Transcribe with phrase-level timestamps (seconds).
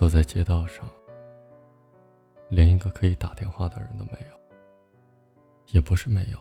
[0.00, 0.88] 走在街道上，
[2.48, 4.40] 连一个可以打电话的人都没有。
[5.72, 6.38] 也不是没有，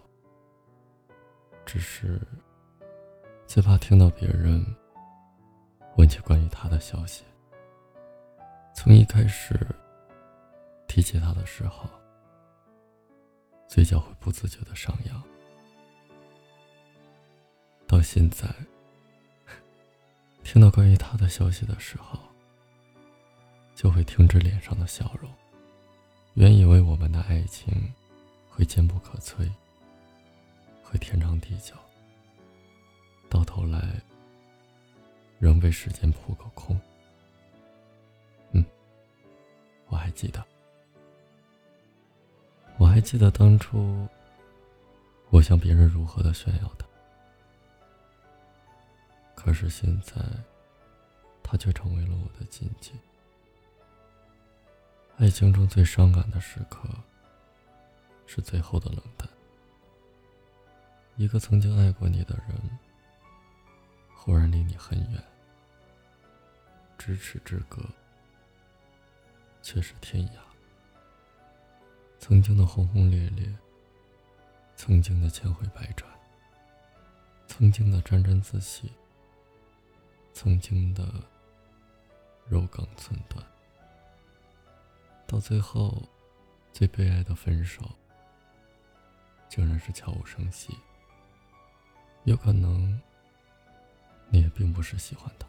[1.66, 2.22] 只是
[3.46, 4.66] 最怕听到别人
[5.98, 7.26] 问起关于他的消息。
[8.74, 9.60] 从一开始
[10.88, 11.90] 提起他的时候，
[13.68, 15.22] 嘴角会不自觉的上扬，
[17.86, 18.48] 到现在
[20.46, 22.18] 听到关于他的消息的时候，
[23.80, 25.32] 就会停止脸上的笑容。
[26.34, 27.74] 原以为我们的爱情。
[28.60, 29.50] 会坚不可摧，
[30.84, 31.74] 会天长地久，
[33.30, 33.82] 到头来
[35.40, 36.78] 仍被时间扑个空。
[38.52, 38.66] 嗯，
[39.88, 40.44] 我还记得，
[42.78, 44.06] 我还记得当初
[45.30, 46.86] 我向别人如何的炫耀他，
[49.36, 50.16] 可是现在
[51.42, 52.92] 他却成为了我的禁忌。
[55.20, 56.88] 爱情中最伤感的时刻。
[58.26, 59.28] 是最后的冷淡。
[61.18, 62.80] 一个曾经爱过你的人，
[64.16, 65.24] 忽然离你很远，
[66.98, 67.82] 咫尺之隔，
[69.64, 70.34] 却是天涯。
[72.20, 73.52] 曾经的轰轰烈烈，
[74.76, 76.08] 曾经的千回百转，
[77.48, 78.92] 曾经的沾沾自喜，
[80.34, 81.04] 曾经的
[82.48, 83.44] 肉刚寸断，
[85.30, 86.02] 到最后，
[86.74, 87.84] 最悲哀的分手。
[89.48, 90.76] 竟然是悄无声息。
[92.24, 93.00] 有可能，
[94.30, 95.48] 你也并不是喜欢他，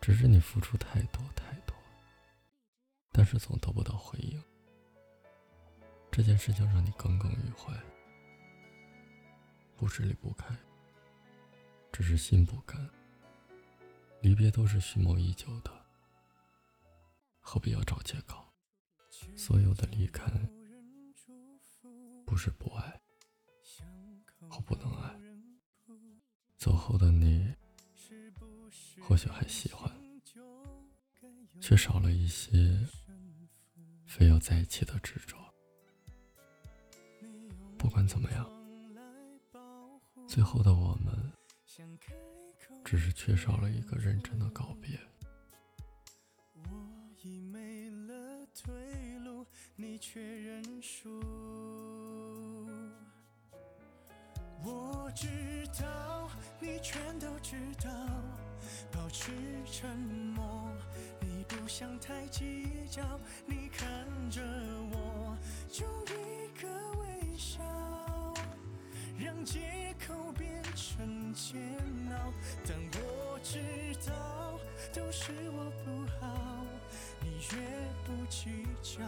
[0.00, 1.74] 只是你付出太多太多，
[3.12, 4.42] 但是总得不到回应。
[6.10, 7.72] 这件事情让你耿耿于怀，
[9.76, 10.46] 不是离不开，
[11.92, 12.88] 只是心不甘。
[14.20, 15.77] 离别都是蓄谋已久的，
[17.50, 18.44] 何必要找借口？
[19.34, 20.30] 所有的离开。
[22.26, 23.00] 不是不爱，
[24.50, 25.18] 或不能爱。
[26.58, 27.50] 走后的你，
[29.00, 29.90] 或许还喜欢，
[31.58, 32.86] 却少了一些
[34.04, 35.38] 非要在一起的执着。
[37.78, 38.46] 不管怎么样，
[40.28, 41.32] 最后的我们，
[42.84, 45.00] 只是缺少了一个认真的告别。
[47.22, 49.44] 已没了退路，
[49.76, 51.20] 你却认输。
[54.64, 55.26] 我知
[55.80, 56.28] 道，
[56.60, 57.90] 你全都知道，
[58.92, 59.32] 保持
[59.64, 60.70] 沉默。
[61.20, 63.02] 你不想太计较，
[63.46, 64.40] 你看着
[64.92, 65.36] 我，
[65.68, 66.68] 就一个
[67.00, 67.60] 微笑，
[69.18, 71.60] 让借口变成煎
[72.12, 72.32] 熬。
[72.66, 73.58] 但我知
[74.06, 74.58] 道，
[74.92, 76.47] 都是我不好，
[77.38, 77.58] 越
[78.04, 79.00] 不计较，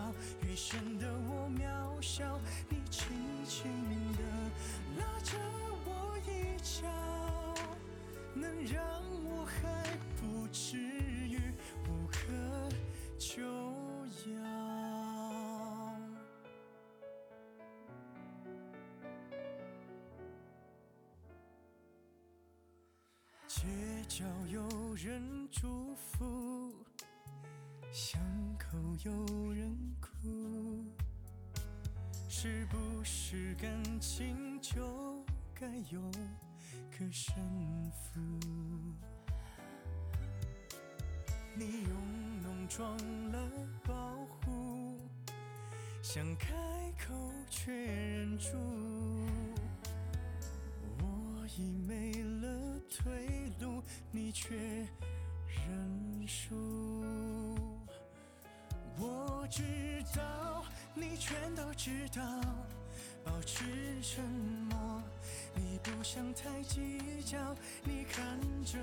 [0.47, 2.41] 越显得我渺小。
[2.69, 3.09] 你轻
[3.45, 3.71] 轻
[4.17, 4.23] 地
[4.99, 5.37] 拉着
[5.85, 6.89] 我衣角。
[8.33, 8.81] 能让
[9.25, 9.85] 我还
[10.17, 11.39] 不至于
[11.89, 12.19] 无可
[13.19, 13.43] 救
[14.33, 14.39] 药。
[23.49, 23.67] 街
[24.09, 26.60] 角有人祝福，
[27.93, 28.21] 巷
[28.57, 30.85] 口有人哭，
[32.29, 33.69] 是不是感
[34.01, 36.01] 情就该有？
[36.97, 37.35] 个胜
[37.91, 38.21] 负，
[41.57, 42.97] 你用浓妆
[43.33, 43.39] 来
[43.85, 44.97] 保护，
[46.01, 46.55] 想开
[46.97, 48.51] 口却忍住。
[51.01, 57.00] 我已没了退路，你却认输。
[59.51, 59.63] 知
[60.17, 62.23] 道，你全都知道，
[63.25, 63.65] 保持
[64.01, 64.25] 沉
[64.71, 65.03] 默。
[65.57, 67.37] 你不想太计较，
[67.83, 68.79] 你看着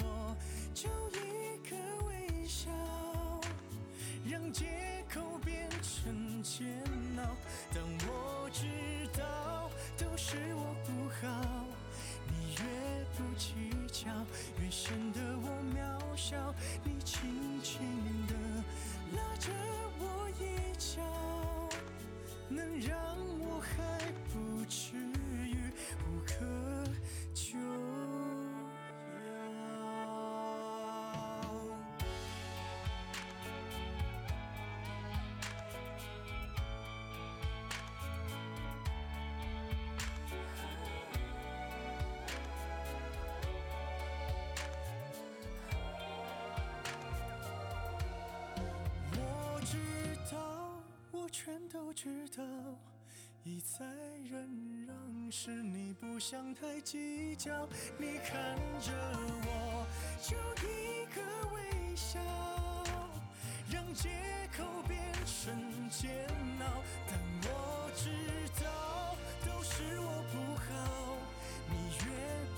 [0.00, 0.36] 我，
[0.72, 1.76] 就一个
[2.06, 2.70] 微笑，
[4.24, 4.64] 让借
[5.12, 6.68] 口变成煎
[7.18, 7.36] 熬。
[7.74, 8.64] 但我知
[9.18, 9.68] 道，
[9.98, 11.66] 都是我不好，
[12.28, 13.54] 你越不计
[13.90, 14.08] 较，
[14.62, 16.54] 越显得我渺小。
[16.84, 17.80] 你轻轻
[18.28, 18.34] 地
[51.72, 52.42] 都知道，
[53.44, 53.86] 一再
[54.30, 57.66] 忍让是你不想太计较。
[57.96, 58.92] 你看着
[59.46, 59.86] 我，
[60.20, 60.36] 就
[60.66, 61.22] 一个
[61.54, 62.20] 微笑，
[63.70, 64.10] 让借
[64.54, 66.28] 口变成煎
[66.60, 66.82] 熬。
[67.08, 68.10] 但我知
[68.62, 69.16] 道，
[69.46, 71.16] 都是我不好。
[71.70, 71.72] 你
[72.04, 72.06] 越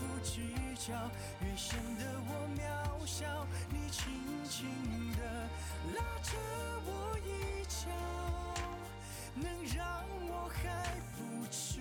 [0.01, 0.35] 不计
[0.75, 1.09] 较，
[1.41, 3.47] 越显得我渺小。
[3.71, 4.03] 你轻
[4.45, 4.67] 轻
[5.13, 5.49] 地
[5.95, 6.33] 拉着
[6.85, 7.87] 我衣角，
[9.35, 9.85] 能让
[10.29, 11.81] 我还不迟